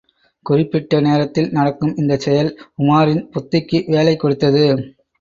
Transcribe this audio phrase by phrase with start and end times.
[0.45, 2.51] குறிப்பிட்ட நேரத்தில் நடக்கும் இந்தச் செயல்
[2.77, 4.65] உமாரின் புத்திக்கு வேலை கொடுத்தது.